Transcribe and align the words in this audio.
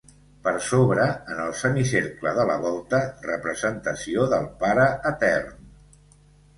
Per 0.45 0.53
sobre, 0.67 1.05
en 1.35 1.41
el 1.43 1.53
semicercle 1.59 2.33
de 2.39 2.47
la 2.53 2.57
volta, 2.65 3.03
representació 3.29 4.29
del 4.35 4.51
Pare 4.67 4.91
Etern. 5.15 5.59